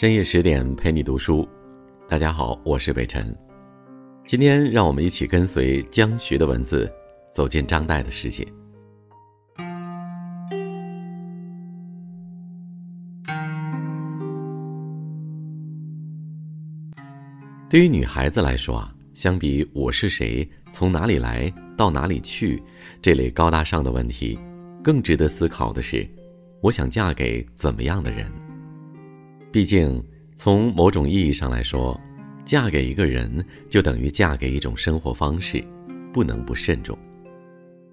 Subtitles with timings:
[0.00, 1.44] 深夜十点陪你读书，
[2.06, 3.36] 大家好，我是北辰。
[4.22, 6.88] 今天让我们一起跟随江徐的文字，
[7.32, 8.46] 走进张岱的世界。
[17.68, 22.62] 对于女孩子来说啊，相比“我是谁”“从哪里来到哪里去”
[23.02, 24.38] 这类高大上的问题，
[24.80, 26.08] 更值得思考的是，
[26.62, 28.30] 我想嫁给怎么样的人。
[29.50, 30.02] 毕竟，
[30.36, 31.98] 从某种意义上来说，
[32.44, 35.64] 嫁给一个人就等于嫁给一种生活方式，
[36.12, 36.96] 不能不慎重。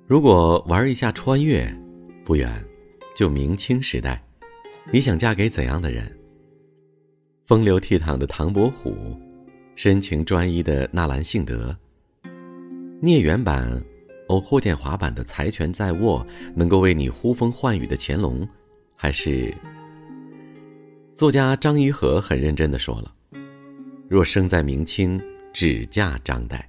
[0.05, 1.65] 如果玩一下穿越，
[2.25, 2.51] 不远，
[3.15, 4.21] 就明清时代，
[4.91, 6.11] 你想嫁给怎样的人？
[7.45, 8.93] 风流倜傥的唐伯虎，
[9.75, 11.75] 深情专一的纳兰性德，
[12.99, 13.81] 聂远版、
[14.27, 18.45] 哦霍建华版的财权在握，能够为你呼风唤雨的乾隆，
[18.95, 19.55] 还是？
[21.15, 23.09] 作家张颐和很认真的说了
[24.09, 25.17] ：“若生在明清，
[25.53, 26.59] 只嫁张岱，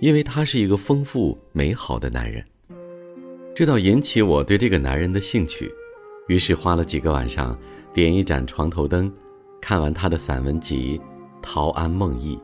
[0.00, 2.44] 因为他是一个丰富美好的男人。”
[3.54, 5.70] 这倒引起我对这个男人的兴趣，
[6.26, 7.56] 于是花了几个晚上，
[7.92, 9.12] 点一盏床头灯，
[9.60, 10.98] 看完他的散文集
[11.40, 12.36] 《陶庵梦忆》。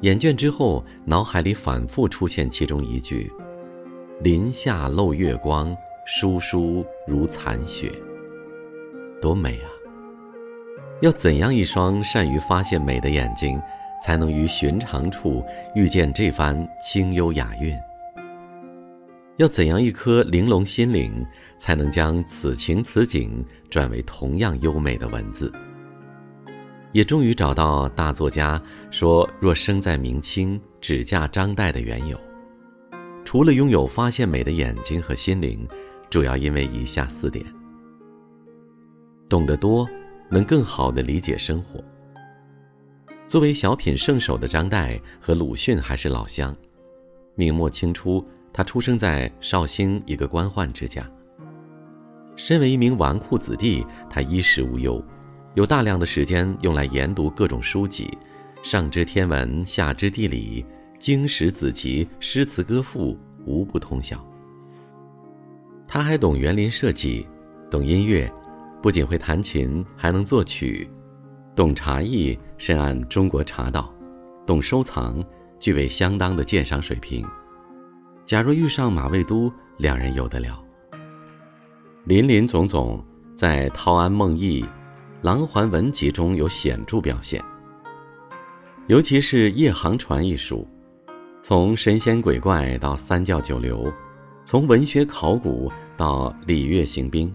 [0.00, 3.32] 眼倦之后，脑海里反复出现其中一句
[4.20, 5.72] ：“林下漏月光，
[6.08, 7.92] 疏疏如残雪。”
[9.20, 9.68] 多美啊！
[11.02, 13.60] 要怎样一双善于发现美的眼睛，
[14.02, 17.76] 才能于寻常处遇见这番清幽雅韵？
[19.36, 21.26] 要怎样一颗玲珑心灵，
[21.58, 25.52] 才能将此情此景转为同样优美的文字？
[26.92, 28.58] 也终于找到大作家
[28.90, 32.18] 说若生在明清，只嫁张岱的缘由。
[33.22, 35.68] 除了拥有发现美的眼睛和心灵，
[36.08, 37.44] 主要因为以下四点。
[39.28, 39.88] 懂得多，
[40.28, 41.82] 能更好的理解生活。
[43.26, 46.54] 作为小品圣手的张岱和鲁迅还是老乡。
[47.34, 51.04] 明末清初，他出生在绍兴一个官宦之家。
[52.36, 55.02] 身为一名纨绔子弟，他衣食无忧，
[55.54, 58.16] 有大量的时间用来研读各种书籍，
[58.62, 60.64] 上知天文，下知地理，
[61.00, 64.24] 经史子集、诗词歌赋无不通晓。
[65.88, 67.26] 他还懂园林设计，
[67.68, 68.32] 懂音乐。
[68.86, 70.88] 不仅会弹琴，还能作曲，
[71.56, 73.92] 懂茶艺，深谙中国茶道，
[74.46, 75.20] 懂收藏，
[75.58, 77.26] 具备相当的鉴赏水平。
[78.24, 80.62] 假若遇上马未都，两人有得了。
[82.04, 83.04] 林林总总，
[83.34, 84.62] 在《陶庵梦忆》
[85.20, 87.42] 《琅环文集》中有显著表现。
[88.86, 90.64] 尤其是《夜航船》一书，
[91.42, 93.92] 从神仙鬼怪到三教九流，
[94.44, 97.34] 从文学考古到礼乐行兵。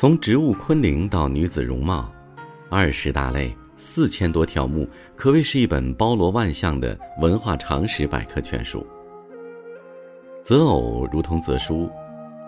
[0.00, 2.10] 从植物昆凌到女子容貌，
[2.70, 8.82] 二十大类四千多条目，可谓是一本包罗万象的文化常识百科全书。
[10.42, 11.86] 择偶如同择书，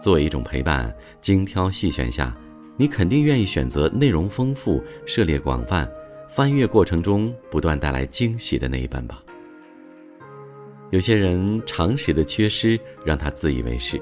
[0.00, 0.90] 作为一种陪伴，
[1.20, 2.34] 精挑细选下，
[2.78, 5.86] 你肯定愿意选择内容丰富、涉猎广泛、
[6.30, 9.22] 翻阅过程中不断带来惊喜的那一本吧。
[10.88, 14.00] 有些人常识的缺失让他自以为是，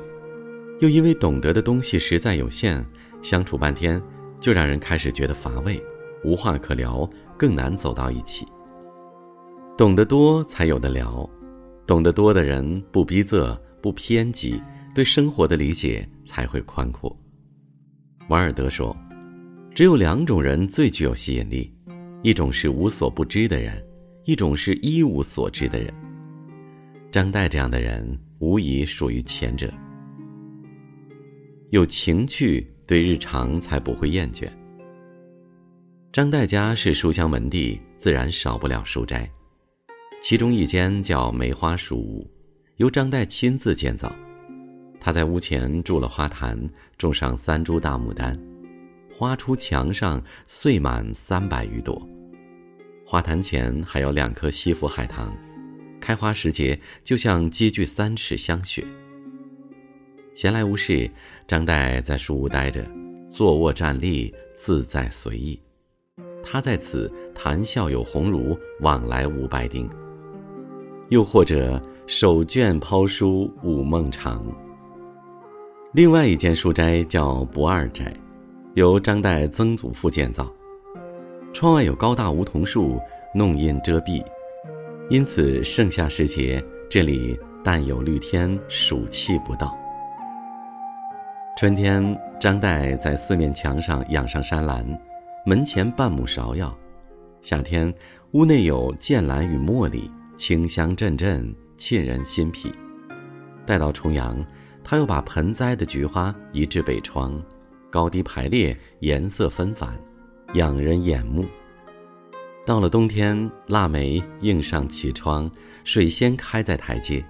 [0.78, 2.86] 又因为懂得的东西实在有限。
[3.22, 4.03] 相处半天，
[4.41, 5.81] 就让人开始觉得乏味，
[6.25, 8.47] 无话可聊，更难走到一起。
[9.76, 11.28] 懂得多才有的聊，
[11.86, 14.62] 懂得多的人不逼仄，不偏激，
[14.94, 17.14] 对生活的理解才会宽阔。
[18.28, 18.97] 王尔德说
[19.75, 21.72] ：“只有两种人最具有吸引力，
[22.22, 23.82] 一种是无所不知的人，
[24.25, 25.92] 一种是一无所知的人。”
[27.10, 29.72] 张岱这样的人，无疑属于前者。
[31.70, 32.66] 有情趣。
[32.90, 34.48] 对日常才不会厌倦。
[36.12, 39.30] 张岱家是书香门第，自然少不了书斋，
[40.20, 42.28] 其中一间叫梅花书屋，
[42.78, 44.12] 由张岱亲自建造。
[44.98, 46.59] 他在屋前筑了花坛，
[46.98, 48.36] 种上三株大牡丹，
[49.16, 52.04] 花出墙上碎满三百余朵。
[53.06, 55.32] 花坛前还有两棵西府海棠，
[56.00, 58.84] 开花时节就像积聚三尺香雪。
[60.41, 61.10] 闲来无事。
[61.47, 62.83] 张岱在书屋待着，
[63.28, 65.60] 坐卧站立自在随意。
[66.42, 69.87] 他在此谈笑有鸿儒，往来无白丁。
[71.10, 74.42] 又或者手卷抛书午梦长。
[75.92, 78.10] 另外一间书斋叫不二斋，
[78.72, 80.51] 由张岱曾祖父建造。
[81.53, 82.98] 窗外有高大梧桐树，
[83.34, 84.25] 弄荫遮蔽，
[85.10, 89.77] 因此盛夏时节这里但有绿天，暑气不到。
[91.60, 92.03] 春天
[92.41, 94.83] 张岱在四面墙上养上山兰，
[95.45, 96.74] 门前半亩芍药。
[97.42, 97.92] 夏天，
[98.30, 102.72] 屋内有剑兰与茉莉，清香阵阵，沁人心脾。
[103.66, 104.42] 待到重阳，
[104.83, 107.39] 他又把盆栽的菊花移至北窗，
[107.91, 109.92] 高低排列，颜色纷繁，
[110.54, 111.45] 养人眼目。
[112.65, 115.51] 到了冬天，腊梅映上绮窗，
[115.84, 117.22] 水仙开在台阶，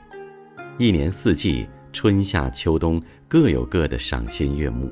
[0.78, 4.90] 一年四季，春夏秋冬各有各的赏心悦目。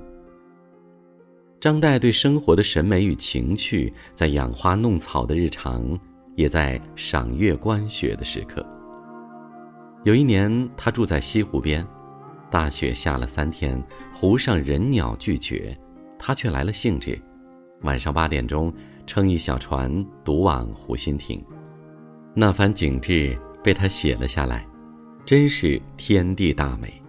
[1.60, 5.98] 张岱对生活的审美与情趣，在养花弄草的日常，
[6.36, 8.64] 也在赏月观雪的时刻。
[10.04, 11.84] 有一年，他住在西湖边，
[12.48, 13.82] 大雪下了三天，
[14.14, 15.76] 湖上人鸟俱绝，
[16.16, 17.20] 他却来了兴致。
[17.80, 18.72] 晚上八点钟，
[19.04, 19.92] 撑一小船
[20.22, 21.44] 独往湖心亭，
[22.34, 24.64] 那番景致被他写了下来，
[25.26, 27.02] 真是天地大美。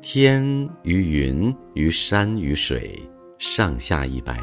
[0.00, 2.96] 天与云与山与水，
[3.38, 4.36] 上下一白；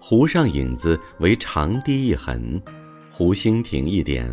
[0.00, 2.60] 湖上影子为长堤一痕，
[3.08, 4.28] 湖心亭一点，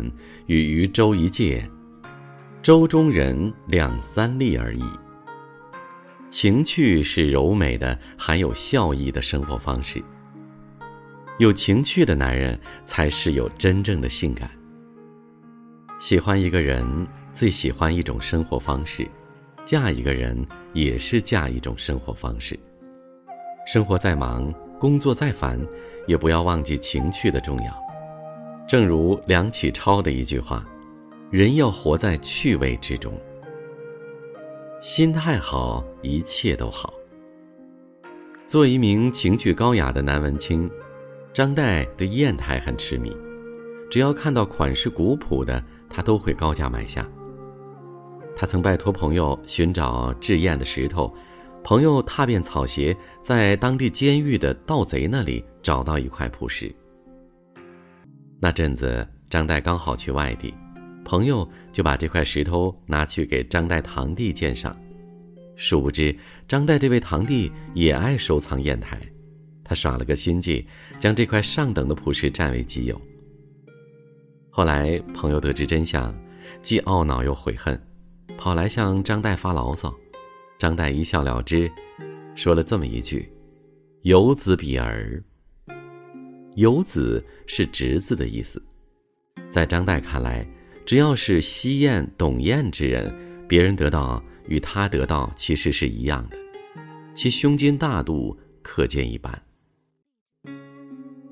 [0.46, 1.64] 与渔舟一芥。
[2.60, 4.82] 舟中人两三粒而已。
[6.28, 10.02] 情趣是柔美的、含有笑意的生活方式。
[11.38, 14.50] 有情趣的男人才是有真正的性感。
[16.00, 19.04] 喜欢一个人，最喜欢一种生活方式；
[19.66, 22.56] 嫁一个人，也是嫁一种生活方式。
[23.66, 25.60] 生活再忙，工作再烦，
[26.06, 27.76] 也不要忘记情趣的重要。
[28.68, 30.64] 正如梁启超的一句话。
[31.32, 33.12] 人要活在趣味之中，
[34.80, 36.94] 心态好，一切都好。
[38.46, 40.70] 做一名情趣高雅的男文青，
[41.34, 43.14] 张岱对砚台很痴迷，
[43.90, 45.60] 只要看到款式古朴的，
[45.90, 47.04] 他都会高价买下。
[48.38, 51.12] 他曾拜托朋友寻找制砚的石头，
[51.64, 56.72] 朋友踏遍草鞋，在当地监狱的盗贼那里找到一块朴石。
[58.38, 60.52] 那阵子，张岱刚好去外地。
[61.02, 64.76] 朋友就把这块石头拿去给张岱堂弟鉴赏，
[65.54, 66.14] 殊不知
[66.46, 69.00] 张岱这位堂弟也爱收藏砚台，
[69.64, 70.66] 他耍了个心计，
[70.98, 73.00] 将这块上等的朴石占为己有。
[74.50, 76.14] 后来朋友得知真相，
[76.60, 77.80] 既懊恼又悔恨，
[78.38, 79.94] 跑来向张岱发牢骚。
[80.58, 81.70] 张岱一笑了之，
[82.34, 83.30] 说了这么一句
[84.02, 85.22] ：“有子比儿。”
[86.56, 88.62] 有子是侄子的意思，
[89.50, 90.46] 在张岱看来。
[90.86, 93.12] 只要是惜砚懂砚之人，
[93.48, 96.38] 别人得到与他得到其实是一样的，
[97.12, 99.42] 其胸襟大度可见一斑。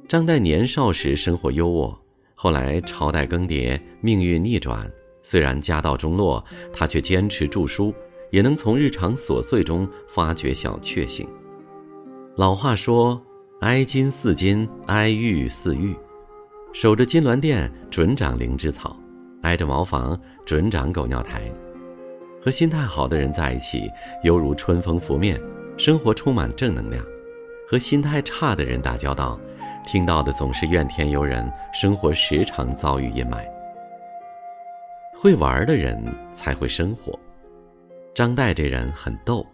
[0.09, 1.97] 张岱年少时生活优渥，
[2.35, 4.91] 后来朝代更迭，命运逆转，
[5.25, 7.93] 虽然家道中落，他却坚持著书，
[8.31, 11.27] 也能从日常琐碎中发掘小确幸。
[12.37, 13.21] 老话说
[13.63, 15.97] ：“挨金似金，挨玉似玉。”
[16.75, 18.97] 守着金銮殿，准长灵芝草。
[19.43, 21.41] 挨着茅房，准长狗尿苔。
[22.43, 23.91] 和心态好的人在一起，
[24.23, 25.41] 犹如春风拂面，
[25.79, 27.03] 生活充满正能量；
[27.67, 29.41] 和心态差的人打交道，
[29.87, 33.54] 听到的总是怨天尤人，生活时常遭遇阴霾。
[35.25, 35.99] 会玩的人
[36.35, 37.19] 才会生活。
[38.15, 39.47] 张岱这人很逗，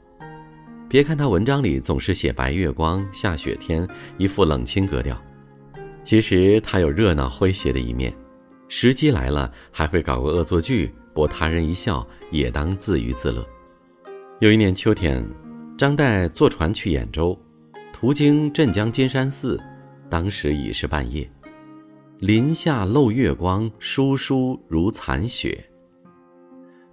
[0.88, 3.86] 别看他文章里总是写白月光、下雪天，
[4.18, 5.16] 一副冷清格调，
[6.02, 8.12] 其实他有热闹诙谐的一面。
[8.66, 13.46] 时机来了，还会搞个恶作剧，博他人一笑，也当自娱自乐。
[14.40, 15.24] 有一年秋天，
[15.78, 17.40] 张岱坐船去兖州，
[17.92, 19.56] 途经镇江金山寺，
[20.08, 21.30] 当时已是半夜，
[22.20, 25.58] 林下漏月光，疏疏如残雪。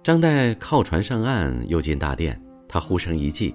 [0.02, 3.54] 张岱靠船上岸，又进大殿，他呼声一记，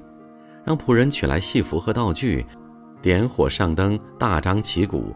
[0.64, 2.46] 让仆人取来戏服和道具，
[3.02, 5.16] 点火上灯，大张旗鼓。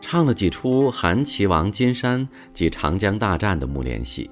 [0.00, 4.30] 唱了几出韩琦王金山及长江大战的幕联戏，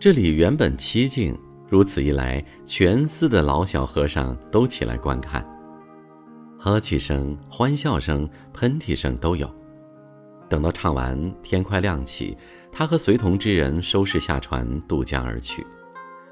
[0.00, 1.38] 这里原本凄静，
[1.68, 5.46] 如此一来，全寺的老小和尚都起来观看，
[6.58, 9.54] 呵气声、欢笑声、喷嚏声都有。
[10.52, 12.36] 等到唱完，天快亮起，
[12.70, 15.66] 他和随同之人收拾下船渡江而去，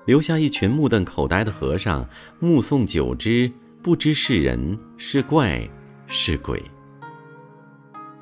[0.05, 2.07] 留下一群目瞪口呆的和尚，
[2.39, 3.51] 目送久之，
[3.83, 5.67] 不知是人是怪
[6.07, 6.63] 是鬼。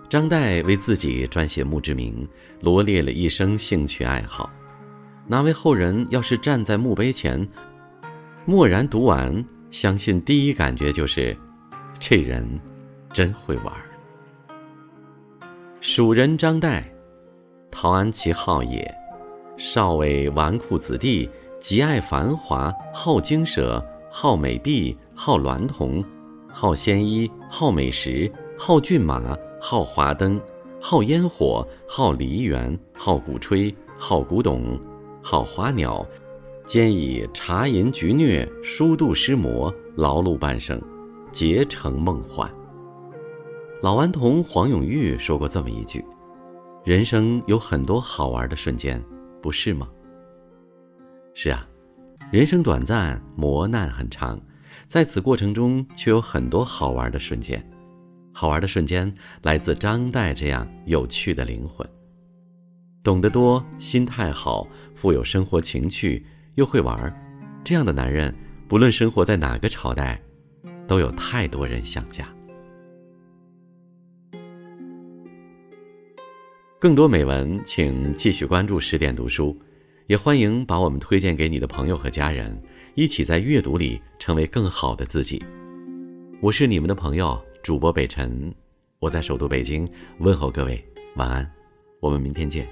[0.08, 2.24] 张岱为自己撰写墓志铭，
[2.60, 4.48] 罗列了一生兴趣爱好。
[5.26, 7.44] 哪位后人要是站在墓碑前，
[8.46, 11.36] 默然读完，相信第一感觉就是：
[11.98, 12.48] 这人
[13.12, 13.87] 真会玩。
[15.80, 16.82] 蜀人张岱，
[17.70, 18.92] 陶安其好也。
[19.56, 21.30] 少为纨绔子弟，
[21.60, 26.04] 极爱繁华，好精舍，好美婢，好娈童，
[26.48, 30.40] 好鲜衣，好美食，好骏马，好华灯，
[30.80, 34.76] 好烟火，好梨园，好鼓吹，好古董，
[35.22, 36.04] 好花鸟，
[36.66, 40.80] 兼以茶饮菊虐，书度诗魔，劳碌半生，
[41.30, 42.50] 结成梦幻。
[43.80, 46.04] 老顽童黄永玉说过这么一句
[46.84, 49.00] ：“人生有很多好玩的瞬间，
[49.40, 49.88] 不是吗？”
[51.32, 51.66] 是啊。
[52.30, 54.38] 人生短暂，磨难很长，
[54.86, 57.64] 在此过程中却有很多好玩的瞬间。
[58.34, 59.10] 好玩的瞬间
[59.42, 61.88] 来自张岱这样有趣的灵魂。
[63.02, 67.10] 懂得多，心态好，富有生活情趣，又会玩，
[67.64, 68.34] 这样的男人，
[68.68, 70.20] 不论生活在哪个朝代，
[70.86, 72.28] 都有太多人想嫁。
[76.80, 79.56] 更多美文，请继续关注十点读书。
[80.06, 82.56] 也欢迎把我们推荐给你的朋友和家人，
[82.94, 85.42] 一起在阅读里成为更好的自己。
[86.40, 88.54] 我是你们的朋友主播北辰，
[89.00, 90.80] 我在首都北京问候各位，
[91.16, 91.50] 晚安，
[91.98, 92.64] 我们明天见。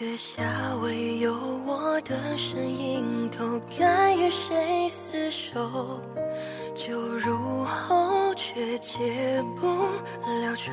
[0.00, 0.42] 月下
[0.82, 6.00] 唯有我的身影，都该与谁厮守？
[6.74, 10.72] 酒入喉，却解不了愁。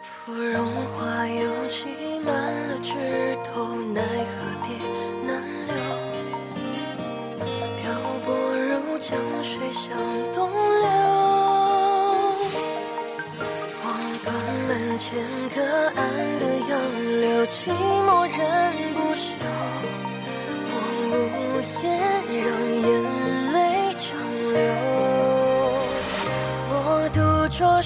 [0.00, 1.86] 芙蓉花又挤
[2.24, 2.34] 满
[2.68, 4.78] 了枝头，奈何蝶
[5.26, 5.74] 难留。
[7.82, 7.92] 漂
[8.24, 9.94] 泊如江水向
[10.32, 10.50] 东
[15.00, 15.16] 门前
[15.54, 15.62] 隔
[15.96, 16.04] 岸
[16.38, 16.70] 的杨
[17.22, 18.38] 柳，寂寞人
[18.92, 19.32] 不休。
[20.66, 20.72] 我
[21.08, 21.16] 无
[21.82, 21.88] 言，
[22.44, 22.44] 让
[22.84, 22.88] 眼
[23.54, 23.56] 泪
[23.98, 24.04] 长
[24.52, 24.60] 流。
[26.68, 26.74] 我
[27.14, 27.80] 独酌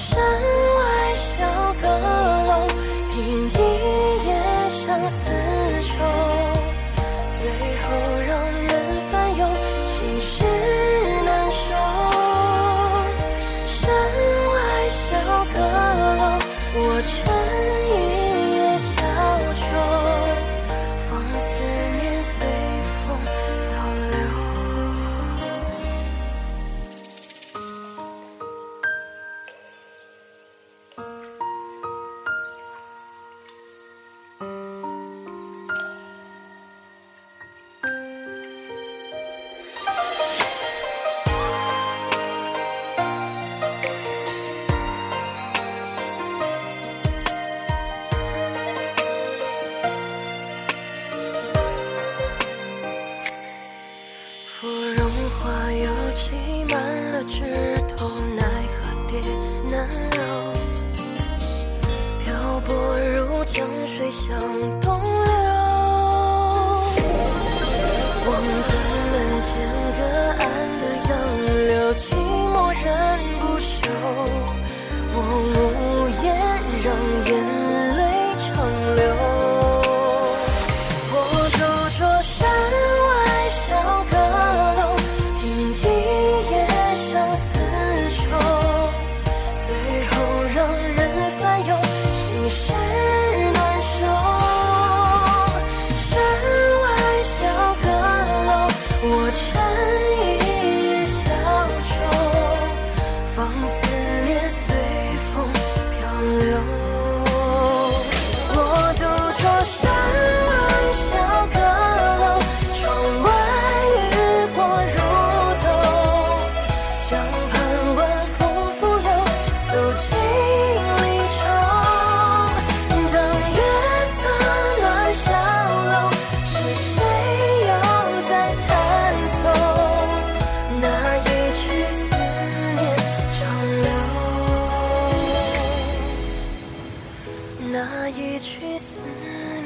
[138.45, 139.03] 去思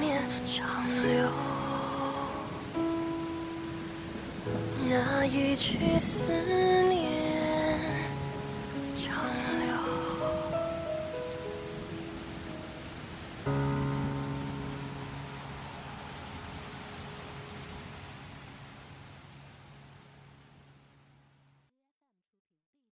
[0.00, 1.28] 念长留。
[4.88, 6.30] 那一曲思